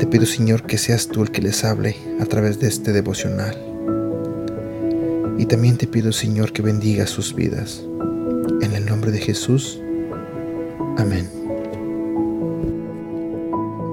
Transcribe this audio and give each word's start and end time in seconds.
Te 0.00 0.06
pido, 0.06 0.24
Señor, 0.24 0.62
que 0.62 0.78
seas 0.78 1.08
tú 1.08 1.22
el 1.22 1.30
que 1.30 1.42
les 1.42 1.62
hable 1.62 1.94
a 2.20 2.24
través 2.24 2.58
de 2.58 2.68
este 2.68 2.90
devocional. 2.90 3.54
Y 5.36 5.44
también 5.44 5.76
te 5.76 5.86
pido, 5.86 6.10
Señor, 6.10 6.54
que 6.54 6.62
bendiga 6.62 7.06
sus 7.06 7.34
vidas. 7.34 7.84
En 8.62 8.72
el 8.72 8.86
nombre 8.86 9.10
de 9.10 9.18
Jesús. 9.18 9.78
Amén. 10.96 11.28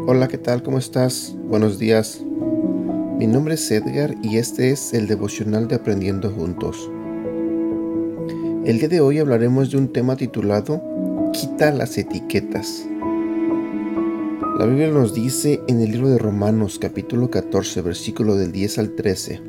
Hola, 0.08 0.30
¿qué 0.30 0.38
tal? 0.38 0.64
¿Cómo 0.64 0.78
estás? 0.78 1.36
Buenos 1.44 1.78
días. 1.78 2.22
Mi 3.18 3.28
nombre 3.28 3.56
es 3.56 3.70
Edgar 3.70 4.16
y 4.24 4.38
este 4.38 4.72
es 4.72 4.94
el 4.94 5.08
devocional 5.08 5.68
de 5.68 5.76
Aprendiendo 5.76 6.32
Juntos. 6.32 6.90
El 8.64 8.80
día 8.80 8.88
de 8.88 9.02
hoy 9.02 9.20
hablaremos 9.20 9.72
de 9.72 9.78
un 9.78 9.92
tema 9.92 10.16
titulado 10.16 10.82
Quita 11.34 11.70
las 11.74 11.98
etiquetas. 11.98 12.88
La 14.58 14.66
Biblia 14.66 14.90
nos 14.90 15.14
dice 15.14 15.62
en 15.68 15.82
el 15.82 15.92
libro 15.92 16.10
de 16.10 16.18
Romanos 16.18 16.80
capítulo 16.80 17.30
14 17.30 17.84
versículo 17.84 18.36
del 18.38 18.52
10 18.52 18.80
al 18.80 18.96
13. 18.96 19.42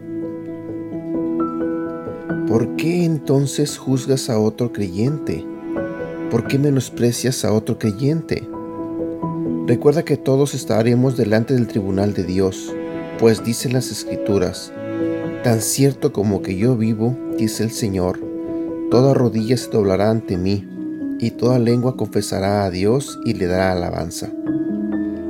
¿Por 2.47 2.77
qué 2.77 3.07
entonces 3.07 3.79
juzgas 3.79 4.29
a 4.29 4.39
otro 4.39 4.71
creyente? 4.71 5.47
¿Por 6.31 6.47
qué 6.47 6.59
menosprecias 6.59 7.47
a 7.47 7.55
otro 7.55 7.79
creyente? 7.79 8.47
Recuerda 9.67 10.05
que 10.05 10.19
todos 10.19 10.53
estaremos 10.53 11.17
delante 11.17 11.55
del 11.55 11.69
tribunal 11.69 12.13
de 12.13 12.25
Dios, 12.25 12.71
pues 13.19 13.43
dicen 13.43 13.73
las 13.73 13.91
escrituras, 13.91 14.75
tan 15.43 15.63
cierto 15.63 16.13
como 16.13 16.43
que 16.43 16.59
yo 16.59 16.77
vivo, 16.77 17.17
dice 17.39 17.63
el 17.63 17.71
Señor, 17.71 18.21
toda 18.91 19.15
rodilla 19.15 19.57
se 19.57 19.71
doblará 19.71 20.11
ante 20.11 20.37
mí, 20.37 20.69
y 21.19 21.31
toda 21.31 21.59
lengua 21.59 21.97
confesará 21.97 22.67
a 22.67 22.71
Dios 22.71 23.19
y 23.25 23.33
le 23.33 23.47
dará 23.47 23.73
alabanza. 23.73 24.31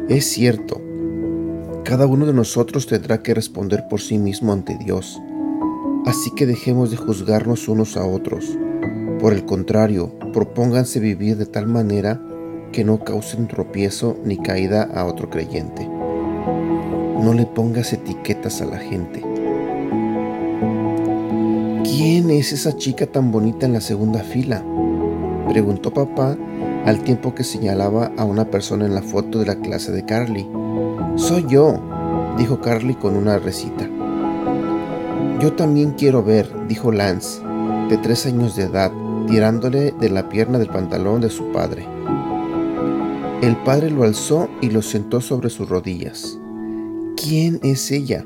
Es 0.08 0.24
cierto, 0.24 0.80
cada 1.84 2.06
uno 2.06 2.24
de 2.24 2.32
nosotros 2.32 2.86
tendrá 2.86 3.22
que 3.22 3.34
responder 3.34 3.88
por 3.90 4.00
sí 4.00 4.16
mismo 4.16 4.54
ante 4.54 4.78
Dios, 4.78 5.20
así 6.06 6.30
que 6.34 6.46
dejemos 6.46 6.90
de 6.90 6.96
juzgarnos 6.96 7.68
unos 7.68 7.98
a 7.98 8.06
otros. 8.06 8.56
Por 9.20 9.34
el 9.34 9.44
contrario, 9.44 10.18
propónganse 10.32 10.98
vivir 10.98 11.36
de 11.36 11.44
tal 11.44 11.66
manera 11.66 12.22
que 12.72 12.84
no 12.84 13.04
causen 13.04 13.48
tropiezo 13.48 14.16
ni 14.24 14.38
caída 14.38 14.84
a 14.84 15.04
otro 15.04 15.28
creyente. 15.28 15.86
No 15.86 17.34
le 17.34 17.44
pongas 17.44 17.92
etiquetas 17.92 18.62
a 18.62 18.64
la 18.64 18.78
gente. 18.78 19.20
¿Quién 21.84 22.30
es 22.30 22.54
esa 22.54 22.74
chica 22.74 23.06
tan 23.06 23.30
bonita 23.30 23.66
en 23.66 23.74
la 23.74 23.82
segunda 23.82 24.20
fila? 24.20 24.64
Preguntó 25.50 25.92
papá 25.92 26.38
al 26.88 27.04
tiempo 27.04 27.34
que 27.34 27.44
señalaba 27.44 28.12
a 28.16 28.24
una 28.24 28.50
persona 28.50 28.86
en 28.86 28.94
la 28.94 29.02
foto 29.02 29.38
de 29.38 29.44
la 29.44 29.56
clase 29.56 29.92
de 29.92 30.06
Carly. 30.06 30.48
Soy 31.16 31.44
yo, 31.46 31.82
dijo 32.38 32.62
Carly 32.62 32.94
con 32.94 33.14
una 33.14 33.38
recita. 33.38 33.86
Yo 35.38 35.52
también 35.52 35.90
quiero 35.92 36.24
ver, 36.24 36.50
dijo 36.66 36.90
Lance, 36.90 37.42
de 37.90 37.98
tres 37.98 38.24
años 38.24 38.56
de 38.56 38.64
edad, 38.64 38.90
tirándole 39.26 39.92
de 40.00 40.08
la 40.08 40.30
pierna 40.30 40.58
del 40.58 40.68
pantalón 40.68 41.20
de 41.20 41.28
su 41.28 41.52
padre. 41.52 41.86
El 43.42 43.54
padre 43.64 43.90
lo 43.90 44.04
alzó 44.04 44.48
y 44.62 44.70
lo 44.70 44.80
sentó 44.80 45.20
sobre 45.20 45.50
sus 45.50 45.68
rodillas. 45.68 46.38
¿Quién 47.16 47.60
es 47.62 47.90
ella? 47.90 48.24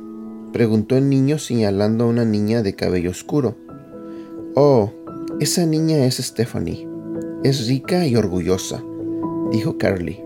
preguntó 0.53 0.97
el 0.97 1.09
niño 1.09 1.39
señalando 1.39 2.05
a 2.05 2.09
una 2.09 2.25
niña 2.25 2.63
de 2.63 2.77
cabello 2.77 3.11
oscuro. 3.11 3.57
Oh, 4.55 4.93
esa 5.41 5.67
niña 5.67 6.05
es 6.05 6.19
Stephanie. 6.19 6.92
Es 7.45 7.67
rica 7.67 8.07
y 8.07 8.15
orgullosa, 8.15 8.85
dijo 9.51 9.77
Carly. 9.77 10.23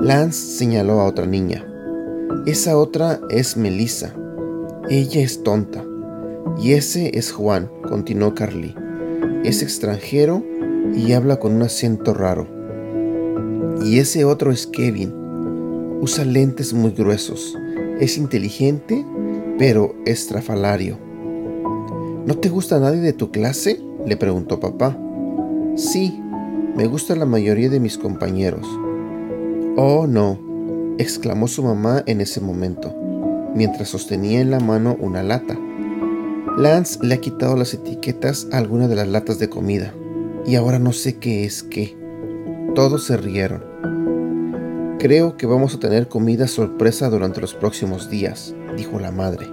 Lance 0.00 0.56
señaló 0.56 1.00
a 1.00 1.04
otra 1.04 1.26
niña. 1.26 1.64
Esa 2.44 2.76
otra 2.76 3.20
es 3.30 3.56
Melissa. 3.56 4.12
Ella 4.88 5.22
es 5.22 5.44
tonta. 5.44 5.84
Y 6.58 6.72
ese 6.72 7.16
es 7.16 7.30
Juan, 7.30 7.70
continuó 7.88 8.34
Carly. 8.34 8.74
Es 9.44 9.62
extranjero 9.62 10.42
y 10.92 11.12
habla 11.12 11.38
con 11.38 11.54
un 11.54 11.62
acento 11.62 12.14
raro. 12.14 12.48
Y 13.84 14.00
ese 14.00 14.24
otro 14.24 14.50
es 14.50 14.66
Kevin. 14.66 15.12
Usa 16.00 16.24
lentes 16.24 16.74
muy 16.74 16.90
gruesos. 16.90 17.56
Es 18.00 18.18
inteligente, 18.18 19.06
pero 19.56 19.94
estrafalario. 20.04 20.98
¿No 22.26 22.36
te 22.38 22.48
gusta 22.48 22.80
nadie 22.80 23.00
de 23.00 23.12
tu 23.12 23.30
clase? 23.30 23.80
le 24.04 24.16
preguntó 24.16 24.58
papá. 24.58 24.98
Sí, 25.76 26.20
me 26.76 26.86
gusta 26.86 27.14
la 27.14 27.26
mayoría 27.26 27.68
de 27.68 27.78
mis 27.78 27.96
compañeros. 27.98 28.66
Oh, 29.76 30.06
no, 30.08 30.38
exclamó 30.98 31.46
su 31.46 31.62
mamá 31.62 32.02
en 32.06 32.20
ese 32.20 32.40
momento, 32.40 32.94
mientras 33.54 33.88
sostenía 33.88 34.40
en 34.40 34.50
la 34.50 34.60
mano 34.60 34.96
una 34.98 35.22
lata. 35.22 35.56
Lance 36.56 36.98
le 37.02 37.14
ha 37.14 37.20
quitado 37.20 37.56
las 37.56 37.74
etiquetas 37.74 38.48
a 38.52 38.58
alguna 38.58 38.88
de 38.88 38.96
las 38.96 39.08
latas 39.08 39.38
de 39.38 39.48
comida, 39.48 39.94
y 40.46 40.56
ahora 40.56 40.78
no 40.78 40.92
sé 40.92 41.16
qué 41.18 41.44
es 41.44 41.62
qué. 41.62 41.96
Todos 42.74 43.04
se 43.04 43.16
rieron. 43.16 43.62
Creo 44.98 45.36
que 45.36 45.46
vamos 45.46 45.74
a 45.74 45.78
tener 45.78 46.08
comida 46.08 46.48
sorpresa 46.48 47.08
durante 47.08 47.40
los 47.40 47.54
próximos 47.54 48.10
días, 48.10 48.54
dijo 48.76 48.98
la 48.98 49.12
madre. 49.12 49.46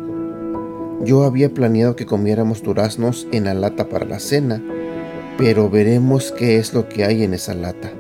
Yo 1.04 1.24
había 1.24 1.54
planeado 1.54 1.96
que 1.96 2.06
comiéramos 2.06 2.64
duraznos 2.64 3.28
en 3.32 3.46
la 3.46 3.54
lata 3.54 3.90
para 3.90 4.06
la 4.06 4.20
cena, 4.20 4.64
pero 5.38 5.70
veremos 5.70 6.34
qué 6.38 6.58
es 6.58 6.74
lo 6.74 6.88
que 6.88 7.04
hay 7.04 7.24
en 7.24 7.34
esa 7.34 7.54
lata. 7.54 7.92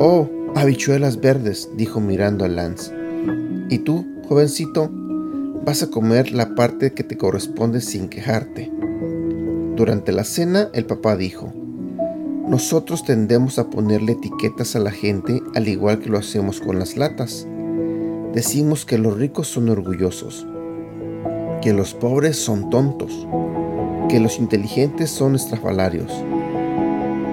Oh, 0.00 0.28
habichuelas 0.54 1.20
verdes, 1.20 1.70
dijo 1.76 2.00
mirando 2.00 2.44
a 2.44 2.48
Lance. 2.48 2.92
¿Y 3.70 3.78
tú, 3.78 4.06
jovencito? 4.28 4.90
Vas 5.64 5.82
a 5.82 5.90
comer 5.90 6.32
la 6.32 6.54
parte 6.54 6.92
que 6.92 7.04
te 7.04 7.16
corresponde 7.16 7.80
sin 7.80 8.08
quejarte. 8.08 8.70
Durante 9.76 10.12
la 10.12 10.24
cena, 10.24 10.68
el 10.74 10.86
papá 10.86 11.16
dijo, 11.16 11.52
nosotros 12.48 13.04
tendemos 13.04 13.58
a 13.58 13.70
ponerle 13.70 14.12
etiquetas 14.12 14.76
a 14.76 14.78
la 14.78 14.90
gente 14.90 15.42
al 15.54 15.66
igual 15.66 16.00
que 16.00 16.10
lo 16.10 16.18
hacemos 16.18 16.60
con 16.60 16.78
las 16.78 16.96
latas. 16.96 17.46
Decimos 18.34 18.84
que 18.84 18.98
los 18.98 19.16
ricos 19.16 19.48
son 19.48 19.70
orgullosos, 19.70 20.46
que 21.62 21.72
los 21.72 21.94
pobres 21.94 22.36
son 22.36 22.68
tontos, 22.68 23.26
que 24.14 24.20
los 24.20 24.38
inteligentes 24.38 25.10
son 25.10 25.34
estrafalarios 25.34 26.08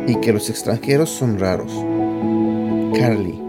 y 0.08 0.16
que 0.16 0.34
los 0.34 0.50
extranjeros 0.50 1.12
son 1.12 1.38
raros. 1.38 1.72
Carly, 3.00 3.40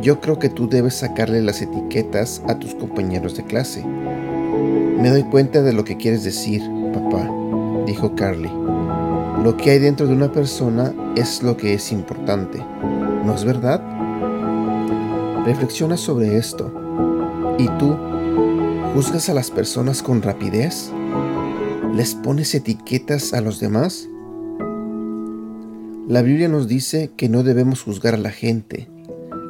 yo 0.00 0.22
creo 0.22 0.38
que 0.38 0.48
tú 0.48 0.70
debes 0.70 0.94
sacarle 0.94 1.42
las 1.42 1.60
etiquetas 1.60 2.40
a 2.48 2.58
tus 2.58 2.74
compañeros 2.74 3.36
de 3.36 3.44
clase. 3.44 3.84
Me 3.84 5.10
doy 5.10 5.22
cuenta 5.24 5.60
de 5.60 5.74
lo 5.74 5.84
que 5.84 5.98
quieres 5.98 6.24
decir, 6.24 6.62
papá, 6.94 7.30
dijo 7.84 8.14
Carly. 8.14 8.50
Lo 9.44 9.54
que 9.58 9.72
hay 9.72 9.80
dentro 9.80 10.06
de 10.06 10.14
una 10.14 10.32
persona 10.32 10.94
es 11.14 11.42
lo 11.42 11.58
que 11.58 11.74
es 11.74 11.92
importante, 11.92 12.64
¿no 13.22 13.34
es 13.34 13.44
verdad? 13.44 13.82
Reflexiona 15.44 15.98
sobre 15.98 16.38
esto. 16.38 16.72
¿Y 17.58 17.68
tú 17.78 17.94
juzgas 18.94 19.28
a 19.28 19.34
las 19.34 19.50
personas 19.50 20.02
con 20.02 20.22
rapidez? 20.22 20.90
¿Les 21.94 22.14
pones 22.14 22.54
etiquetas 22.54 23.32
a 23.32 23.40
los 23.40 23.60
demás? 23.60 24.08
La 26.06 26.22
Biblia 26.22 26.48
nos 26.48 26.68
dice 26.68 27.10
que 27.16 27.28
no 27.28 27.42
debemos 27.42 27.82
juzgar 27.82 28.14
a 28.14 28.18
la 28.18 28.30
gente. 28.30 28.88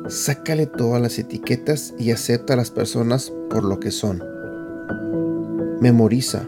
Sácale 0.09 0.67
todas 0.67 1.03
las 1.03 1.19
etiquetas 1.19 1.95
y 1.99 2.11
acepta 2.11 2.55
a 2.55 2.57
las 2.57 2.71
personas 2.71 3.33
por 3.51 3.65
lo 3.65 3.81
que 3.81 3.91
son. 3.91 4.23
Memoriza. 5.81 6.47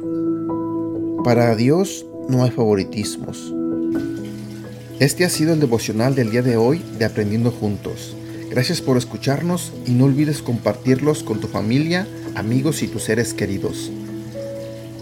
Para 1.23 1.55
Dios 1.55 2.07
no 2.29 2.45
hay 2.45 2.51
favoritismos. 2.51 3.55
Este 5.01 5.25
ha 5.25 5.29
sido 5.29 5.53
el 5.53 5.61
devocional 5.61 6.15
del 6.15 6.31
día 6.31 6.43
de 6.43 6.57
hoy 6.57 6.83
de 6.99 7.05
Aprendiendo 7.05 7.51
Juntos. 7.51 8.17
Gracias 8.49 8.81
por 8.81 8.97
escucharnos 8.97 9.73
y 9.87 9.91
no 9.91 10.07
olvides 10.07 10.41
compartirlos 10.41 11.23
con 11.23 11.41
tu 11.41 11.47
familia, 11.47 12.07
amigos 12.35 12.83
y 12.83 12.89
tus 12.89 13.05
seres 13.05 13.35
queridos. 13.35 13.93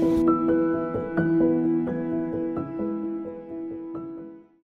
you 0.00 0.59